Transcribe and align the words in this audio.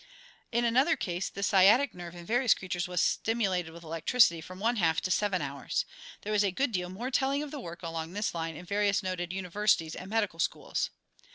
In 0.51 0.65
another 0.65 0.95
case 0.97 1.29
the 1.29 1.43
sciatic 1.43 1.93
nerve 1.93 2.15
in 2.15 2.25
various 2.25 2.55
creatures 2.55 2.87
was 2.87 3.03
stimulated 3.03 3.71
with 3.71 3.83
electricity 3.83 4.41
from 4.41 4.59
one 4.59 4.77
half 4.77 4.99
to 5.01 5.11
seven 5.11 5.43
hours. 5.43 5.85
There 6.21 6.33
was 6.33 6.43
a 6.43 6.49
good 6.49 6.71
deal 6.71 6.89
more 6.89 7.11
telling 7.11 7.43
of 7.43 7.51
the 7.51 7.59
work 7.59 7.83
along 7.83 8.13
this 8.13 8.33
line 8.33 8.55
in 8.55 8.65
various 8.65 9.03
noted 9.03 9.31
universities 9.31 9.95
and 9.95 10.09
medical 10.09 10.39
schools. 10.39 10.89